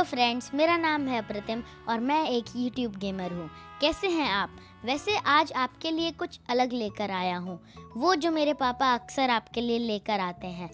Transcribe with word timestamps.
Hello 0.00 0.08
friends 0.10 0.50
मेरा 0.54 0.76
नाम 0.76 1.06
है 1.08 1.20
प्रतिम 1.22 1.62
और 1.88 2.00
मैं 2.00 2.28
एक 2.28 2.44
यूट्यूब 2.56 2.94
गेमर 2.96 3.32
हूँ। 3.32 3.48
कैसे 3.80 4.08
हैं 4.08 4.28
आप? 4.30 4.50
वैसे 4.84 5.16
आज 5.16 5.52
आपके 5.52 5.90
लिए 5.90 6.10
कुछ 6.10 6.38
अलग 6.50 6.72
लेकर 6.72 7.10
आया 7.10 7.36
हूँ। 7.36 7.58
वो 7.96 8.14
जो 8.14 8.30
मेरे 8.30 8.54
पापा 8.54 8.92
अक्सर 8.94 9.30
आपके 9.30 9.60
लिए 9.60 9.78
लेकर 9.78 10.20
आते 10.20 10.46
हैं। 10.46 10.70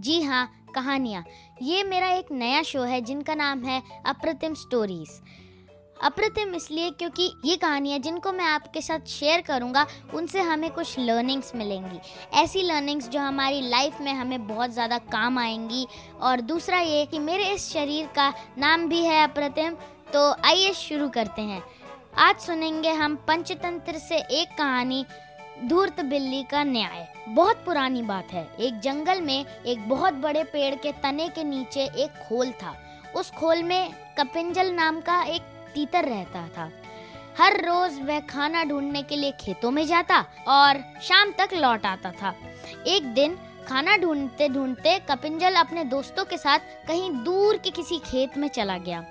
जी 0.00 0.20
हाँ 0.22 0.46
कहानियाँ। 0.74 1.24
ये 1.62 1.82
मेरा 1.82 2.08
एक 2.08 2.32
नया 2.32 2.62
शो 2.62 2.82
है 2.82 3.00
जिनका 3.00 3.34
नाम 3.34 3.64
है 3.64 3.82
अप्रतिम 4.06 4.54
स्टोरीज़ 4.54 5.20
अप्रतिम 6.00 6.54
इसलिए 6.54 6.90
क्योंकि 6.90 7.30
ये 7.44 7.56
कहानियाँ 7.56 7.98
जिनको 7.98 8.32
मैं 8.32 8.44
आपके 8.44 8.80
साथ 8.80 9.06
शेयर 9.08 9.40
करूँगा, 9.40 9.86
उनसे 10.14 10.40
हमें 10.40 10.70
कुछ 10.70 10.98
लर्निंग्स 10.98 11.54
मिलेंगी। 11.54 11.98
ऐसी 12.34 12.62
लर्निंग्स 12.62 13.08
जो 13.08 13.20
हमारी 13.20 13.60
लाइफ 13.60 14.00
में 14.00 14.12
हमें 14.12 14.46
बहुत 14.46 14.70
ज़्यादा 14.70 14.98
काम 15.12 15.38
आएँगी। 15.38 15.86
और 16.20 16.40
दूसरा 16.42 16.78
ये 16.78 17.04
कि 17.06 17.18
मेरे 17.18 17.48
इस 17.48 17.68
शरीर 17.72 18.06
का 18.16 18.32
नाम 18.58 18.88
भी 18.88 19.04
है 19.04 19.22
अप्रतिम 19.24 19.76
तो 20.12 20.30
आइए 20.44 20.72
शुरू 20.74 21.08
करते 21.08 21.42
हैं। 21.42 21.62
आज 22.18 22.40
सुनेंगे 22.40 22.92
हम 22.92 23.16
पंचतंत्र 23.28 23.98
से 23.98 24.16
एक 24.16 24.56
कहानी, 24.58 25.04
धूर्त 25.64 26.00
बिल्ली 26.00 26.42
का 26.42 26.62
न्याय। 26.64 27.06
बहुत 27.28 27.62
पुरानी 27.64 28.02
बात 28.02 28.32
है। 28.32 28.48
एक 28.60 28.80
जंगल 28.80 29.20
में 29.20 29.44
एक 29.66 29.88
बहुत 29.88 30.14
बड़े 30.16 30.44
पेड़ 30.44 30.74
के 30.74 30.92
तने 30.92 31.28
के 31.28 31.44
नीचे 31.44 31.84
एक 31.94 32.24
खोल 32.28 32.50
था। 32.52 32.74
उस 33.16 33.30
खोल 33.30 33.62
में 33.62 33.92
कपिंजल 34.18 34.70
नाम 34.72 35.00
का 35.00 35.22
एक 35.24 35.42
तीतर 35.74 36.04
रहता 36.04 36.46
था। 36.48 36.70
हर 37.38 37.56
रोज 37.64 37.98
वह 38.00 38.20
खाना 38.20 38.64
ढूँढने 38.64 39.02
के 39.02 39.16
लिए 39.16 39.32
खेतों 39.40 39.70
में 39.70 39.86
जाता 39.86 40.18
और 40.48 40.82
शाम 41.02 41.32
तक 41.38 41.54
लौट 41.54 41.86
आता 41.86 42.10
था। 42.12 42.34
एक 42.86 43.06
दिन 43.14 43.36
खाना 43.68 43.96
ढूंढते 43.96 44.48
ढूंढते 44.48 44.98
कपिंजल 45.10 45.54
अपने 45.54 45.84
दोस्तों 45.84 46.24
के 46.24 46.36
साथ 46.36 46.58
कहीं 46.88 47.10
दूर 47.24 47.56
के 47.56 47.70
किसी 47.70 47.98
खेत 47.98 48.38
में 48.38 48.48
चला 48.48 48.76
गया 48.78 49.04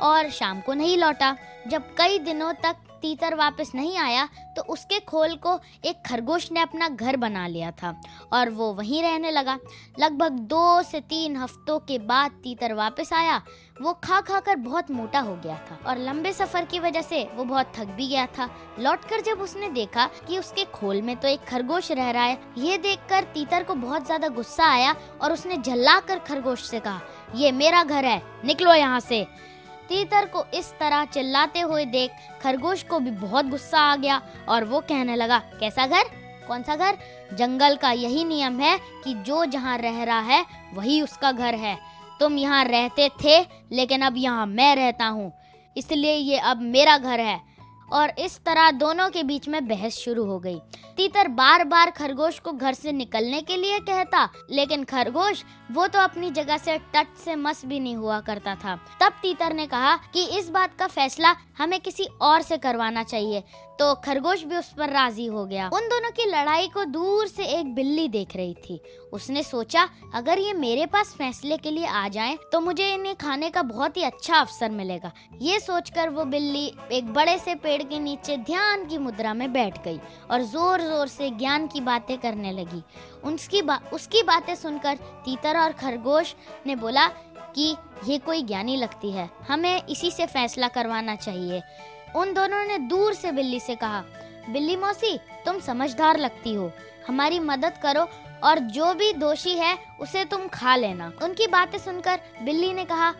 और 0.00 0.30
शाम 0.30 0.60
को 0.60 0.74
नहीं 0.74 0.96
लौटा। 0.98 1.36
जब 1.68 1.94
कई 1.98 2.18
दिनों 2.18 2.52
तक 2.62 2.76
तीतर 3.04 3.34
वापस 3.36 3.70
नहीं 3.74 3.96
आया 3.98 4.28
तो 4.56 4.62
उसके 4.72 4.98
खोल 5.02 5.34
को 5.36 5.58
एक 5.84 6.02
खरगोश 6.06 6.50
ने 6.52 6.60
अपना 6.60 6.88
घर 6.88 7.16
बना 7.18 7.46
लिया 7.48 7.70
था 7.72 7.94
और 8.32 8.50
वो 8.50 8.72
वहीं 8.74 9.02
रहने 9.02 9.30
लगा। 9.30 9.58
लगभग 10.00 10.38
दो 10.48 10.82
से 10.82 11.00
तीन 11.02 11.36
हफ्तों 11.36 11.78
के 11.80 11.98
बाद 12.00 12.40
तीतर 12.44 12.74
वापस 12.74 13.12
आया। 13.12 13.42
वो 13.80 13.92
खा 14.04 14.20
खा 14.20 14.40
कर 14.40 14.56
बहुत 14.58 14.90
मोटा 14.90 15.20
हो 15.20 15.34
गया 15.36 15.56
था 15.66 15.78
और 15.86 15.98
लंबे 15.98 16.32
सफ़र 16.32 16.64
की 16.64 16.78
वजह 16.80 17.02
से 17.02 17.22
वो 17.34 17.44
बहुत 17.44 17.72
थक 17.76 17.94
भी 17.96 18.08
गया 18.08 18.26
था। 18.28 18.48
लौटकर 18.78 19.20
जब 19.22 19.40
उसने 19.42 19.68
देखा 19.70 20.06
कि 20.28 20.38
उसके 20.38 20.64
खोल 20.72 21.02
में 21.02 21.16
तो 21.16 21.28
एक 21.28 21.44
खरगोश 21.44 21.90
रह 21.92 22.10
रहा 22.10 22.24
है, 22.24 22.38
ये 22.58 22.78
देखकर 22.78 23.24
तीतर 23.34 23.62
को 23.62 23.74
बहुत 23.76 24.06
ज़्यादा 24.06 24.28
गुस्सा 24.30 24.66
आया 24.66 24.94
और 25.22 25.32
उसने 25.32 25.56
झल्ला 25.58 25.98
कर 26.00 26.18
खरगोश 26.20 26.62
से 26.62 26.80
कहा, 26.80 27.00
ये 27.34 27.52
मेरा 27.52 27.82
घर 27.84 28.04
है, 28.04 28.22
निकलो 28.44 28.74
यहाँ 28.74 29.00
से। 29.00 29.26
तीतर 29.88 30.26
को 30.26 30.44
इस 30.54 30.72
तरह 30.72 31.04
चिल्लाते 31.04 31.60
हुए 31.60 31.84
देख 31.84 32.10
खरगोश 32.42 32.82
को 32.82 32.98
भी 32.98 33.10
बहुत 33.10 33.46
गुस्सा 33.46 33.78
आ 33.78 33.96
गया 33.96 34.20
और 34.48 34.64
वो 34.64 34.80
कहने 34.80 35.16
लगा, 35.16 35.38
कैसा 35.38 35.86
घर? 35.86 36.04
कौन 36.48 36.62
सा 36.62 36.76
घर? 36.76 36.98
जंगल 37.34 37.76
का 37.76 37.90
यही 37.92 38.24
नियम 38.24 38.60
है 38.60 38.78
कि 39.04 39.14
जो 39.14 39.44
जहाँ 39.44 39.78
रह 39.78 40.02
रहा 40.04 40.20
है, 40.20 40.44
वही 40.74 41.00
उसका 41.02 41.32
घर 41.32 41.54
है। 41.54 41.78
तुम 42.20 42.36
यहाँ 42.38 42.64
रहते 42.64 43.08
थे, 43.24 43.40
लेकिन 43.72 44.02
अब 44.02 44.14
यहाँ 44.16 44.46
मैं 44.46 44.74
रहता 44.76 45.06
हूँ। 45.06 45.32
इसलिए 45.76 46.14
ये 46.14 46.38
अब 46.38 46.60
मेरा 46.62 46.98
घर 46.98 47.20
है। 47.20 47.40
और 47.88 48.12
इस 48.18 48.38
तरह 48.38 48.70
दोनों 48.72 49.08
के 49.10 49.22
बीच 49.22 49.48
में 49.48 49.66
बहस 49.68 49.96
शुरू 49.96 50.24
हो 50.24 50.38
गई। 50.38 50.58
तीतर 50.96 51.28
बार 51.30 51.64
बार 51.64 51.90
खरगोश 51.90 52.38
को 52.38 52.52
घर 52.52 52.74
से 52.74 52.92
निकलने 52.92 53.40
के 53.40 53.56
लिए 53.56 53.78
कहता, 53.80 54.28
लेकिन 54.50 54.84
खरगोश, 54.84 55.44
वो 55.72 55.86
तो 55.86 55.98
अपनी 55.98 56.30
जगह 56.30 56.56
से 56.58 56.78
टट 56.94 57.16
से 57.16 57.34
मस 57.36 57.64
भी 57.66 57.80
नहीं 57.80 57.96
हुआ 57.96 58.20
करता 58.20 58.54
था। 58.54 58.78
तब 59.00 59.12
तीतर 59.22 59.52
ने 59.52 59.66
कहा 59.66 59.96
कि 60.14 60.24
इस 60.38 60.48
बात 60.50 60.74
का 60.78 60.86
फैसला 60.86 61.34
हमें 61.58 61.80
किसी 61.80 62.04
और 62.22 62.42
से 62.42 62.58
करवाना 62.58 63.02
चाहिए 63.04 63.42
तो 63.80 63.94
खरगोश 63.94 64.42
भी 64.44 64.56
उस 64.56 64.68
पर 64.72 64.90
राज़ी 64.90 65.24
हो 65.26 65.44
गया। 65.46 65.68
उन 65.68 65.88
दोनों 65.88 66.10
की 66.10 66.24
लड़ाई 66.24 66.68
को 66.68 66.84
दूर 66.84 67.26
से 67.26 67.44
एक 67.50 67.74
बिल्ली 67.74 68.06
देख 68.08 68.36
रही 68.36 68.54
थी। 68.60 68.80
उसने 69.12 69.42
सोचा, 69.42 69.88
अगर 70.14 70.38
ये 70.38 70.52
मेरे 70.52 70.86
पास 70.86 71.14
फैसले 71.18 71.56
के 71.56 71.70
लिए 71.70 71.86
आ 71.86 72.06
जाएँ 72.08 72.36
तो 72.52 72.60
मुझे 72.60 72.92
इन्हें 72.94 73.14
खाने 73.16 73.50
का 73.50 73.62
बहुत 73.64 73.96
ही 73.96 74.02
अच्छा 74.02 74.36
अवसर 74.36 74.70
मिलेगा। 74.70 75.12
ये 75.42 75.58
सोचकर 75.60 76.08
वो 76.10 76.24
बिल्ली 76.26 76.66
एक 76.92 77.12
बड़े 77.14 77.38
से 77.38 77.54
पेड़ 77.74 77.82
के 77.82 77.98
नीचे 77.98 78.36
ध्यान 78.38 78.84
की 78.86 78.98
मुद्रा 78.98 79.32
में 79.34 79.52
बैठ 79.52 79.82
गई 79.84 79.98
और 80.30 80.42
ज़ोर 80.42 80.80
ज़ोर 80.80 81.08
से 81.08 81.30
ज्ञान 81.30 81.66
की 81.66 81.80
बातें 81.80 82.16
करने 82.18 82.52
लगी। 82.52 82.82
उसकी 83.24 83.62
बा, 83.62 83.78
उसकी 83.92 84.22
बातें 84.22 84.54
सुनकर 84.54 84.96
तीतर 85.24 85.58
और 85.58 85.72
खरगोश 85.72 86.34
ने 86.66 86.76
बोला 86.76 87.06
कि 87.56 87.74
ये 88.06 88.18
कोई 88.18 88.42
ज्ञानी 88.42 88.76
लगती 88.76 89.10
है। 89.10 89.28
हमें 89.48 89.86
इसी 89.86 90.10
से 90.10 90.26
फैसला 90.26 90.68
करवाना 90.68 91.16
चाहिए। 91.16 91.62
उन 92.16 92.32
दोनों 92.34 92.64
ने 92.64 92.78
दूर 92.88 93.14
से 93.14 93.32
बिल्ली 93.32 93.60
से 93.60 93.74
कहा 93.74 94.02
बिल्ली 94.50 94.76
मौसी 94.76 95.16
तुम 95.46 95.58
समझदार 95.62 96.18
लगती 96.18 96.54
हो। 96.54 96.70
हमारी 97.08 97.38
मदद 97.42 97.78
करो 97.82 98.08
और 98.44 98.58
जो 98.70 98.94
भी 98.94 99.12
दोषी 99.14 99.56
है 99.56 99.76
उसे 100.00 100.24
तुम 100.24 100.46
खा 100.48 100.76
लेना। 100.76 101.12
उनकी 101.22 101.46
बातें 101.48 101.78
सुनकर 101.80 102.20
बिल्ली 102.42 102.72
ने 102.72 102.84
कहा 102.84 103.14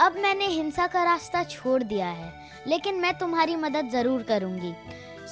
अब 0.00 0.16
मैंने 0.16 0.46
हिंसा 0.46 0.86
का 0.86 1.02
रास्ता 1.04 1.42
छोड़ 1.44 1.82
दिया 1.82 2.08
है, 2.08 2.32
लेकिन 2.66 3.00
मैं 3.00 3.12
तुम्हारी 3.18 3.56
मदद 3.56 3.88
ज़रूर 3.92 4.22
करूँगी। 4.22 4.74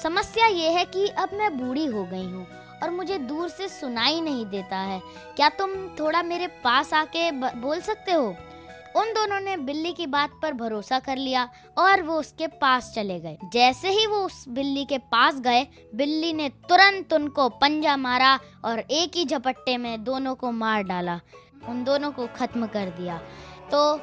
समस्या 0.03 0.45
ये 0.47 0.69
है 0.69 0.83
कि 0.85 1.07
अब 1.09 1.29
मैं 1.33 1.57
बूढ़ी 1.57 1.85
हो 1.85 2.03
गई 2.05 2.25
हूँ 2.25 2.45
और 2.83 2.89
मुझे 2.89 3.17
दूर 3.19 3.47
से 3.49 3.67
सुनाई 3.69 4.19
नहीं 4.21 4.45
देता 4.45 4.77
है। 4.77 5.01
क्या 5.35 5.49
तुम 5.49 5.71
थोड़ा 5.89 6.23
मेरे 6.23 6.47
पास 6.63 6.93
आके 6.93 7.31
बोल 7.31 7.79
सकते 7.81 8.11
हो? 8.11 8.35
उन 8.95 9.13
दोनों 9.13 9.39
ने 9.39 9.55
बिल्ली 9.57 9.91
की 9.93 10.05
बात 10.07 10.31
पर 10.41 10.53
भरोसा 10.53 10.99
कर 10.99 11.17
लिया 11.17 11.47
और 11.77 12.01
वो 12.01 12.19
उसके 12.19 12.47
पास 12.57 12.91
चले 12.95 13.19
गए। 13.19 13.37
जैसे 13.53 13.89
ही 13.89 14.05
वो 14.07 14.17
उस 14.17 14.43
बिल्ली 14.49 14.85
के 14.85 14.97
पास 14.97 15.39
गए, 15.39 15.67
बिल्ली 15.95 16.31
ने 16.33 16.49
तुरंत 16.69 17.13
उनको 17.13 17.47
पंजा 17.51 17.95
मारा 17.97 18.33
और 18.65 18.79
एक 18.79 19.17
ही 19.17 19.25
झपट्टे 19.25 19.77
में 19.77 20.03
दोनों 20.03 20.35
को 20.35 20.51
मार 20.53 20.83
डाला। 20.83 21.19
उन 21.69 21.83
दोनों 21.83 22.11
को 22.11 22.27
खत्म 22.35 22.67
कर 22.67 22.89
दिया। 22.91 23.17
तो 23.71 23.99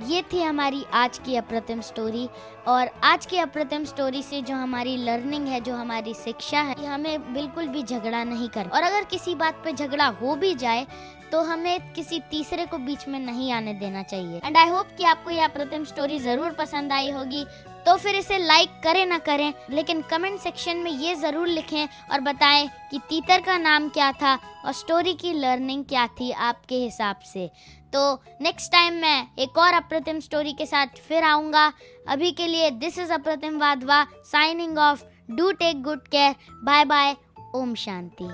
ये 0.00 0.22
थी 0.32 0.42
हमारी 0.42 0.84
आज 0.94 1.18
की 1.18 1.34
अप्रतिम 1.36 1.80
स्टोरी 1.80 2.28
और 2.66 2.90
आज 3.04 3.26
की 3.26 3.38
अप्रतिम 3.38 3.84
स्टोरी 3.84 4.22
से 4.22 4.40
जो 4.42 4.54
हमारी 4.54 4.96
लर्निंग 4.96 5.48
है, 5.48 5.60
जो 5.60 5.74
हमारी 5.74 6.14
शिक्षा 6.14 6.60
है 6.60 6.86
हमें 6.86 7.34
बिल्कुल 7.34 7.68
भी 7.68 7.82
झगड़ा 7.82 8.22
नहीं 8.24 8.48
कर। 8.48 8.68
और 8.68 8.82
अगर 8.82 9.04
किसी 9.04 9.34
बात 9.34 9.60
पे 9.64 9.72
झगड़ा 9.72 10.06
हो 10.22 10.36
भी 10.36 10.54
जाए 10.54 10.86
तो 11.32 11.40
हमें 11.42 11.92
किसी 11.92 12.18
तीसरे 12.30 12.64
को 12.66 12.78
बीच 12.78 13.06
में 13.08 13.18
नहीं 13.20 13.52
आने 13.52 13.74
देना 13.74 14.02
चाहिए। 14.04 14.40
एंड 14.44 14.56
आई 14.56 14.68
होप 14.68 14.88
कि 14.98 15.04
आपको 15.04 15.30
यह 15.30 15.44
अप्रतिम 15.44 15.84
स्टोरी 15.84 16.18
ज़रूर 16.20 16.50
पसंद 16.54 16.92
आई 16.92 17.10
होगी। 17.10 17.44
तो 17.86 17.96
फिर 17.96 18.14
इसे 18.14 18.38
लाइक 18.38 18.70
करें 18.84 19.04
ना 19.06 19.18
करें, 19.18 19.52
लेकिन 19.70 20.02
कमेंट 20.10 20.38
सेक्शन 20.40 20.76
में 20.76 20.90
ये 20.90 21.14
ज़रूर 21.14 21.46
लिखें 21.48 21.86
और 22.12 22.20
बताएँ 22.20 22.68
कि 22.90 22.98
तीतर 23.08 23.40
का 23.40 23.56
नाम 23.58 23.88
क्या 23.88 24.10
था 24.12 24.34
और 24.64 24.72
स्टोरी 24.72 25.14
की 25.14 25.32
लर्निंग 25.32 25.84
क्या 25.84 26.06
थी 26.20 26.30
आपके 26.30 26.74
हिसाब 26.74 27.20
से। 27.32 27.50
तो 27.92 28.12
नेक्स्ट 28.42 28.72
टाइम 28.72 28.94
मैं 28.94 29.26
एक 29.38 29.58
और 29.58 29.74
अप्रतिम 29.74 30.20
स्टोरी 30.20 30.52
के 30.52 30.66
साथ 30.66 31.02
फिर 31.08 31.24
आऊँगा। 31.24 31.72
अभी 32.08 32.30
के 32.32 32.46
लिए 32.46 32.70
this 32.72 32.98
is 32.98 33.12
Apratim 33.12 33.58
Wadhwa 33.60 34.04
signing 34.32 34.78
off 34.80 35.04
do 35.30 35.50
take 35.52 35.82
good 35.82 36.08
care 36.08 36.34
bye 36.64 36.84
bye 36.84 37.14
Om 37.54 37.74
Shanti. 37.74 38.28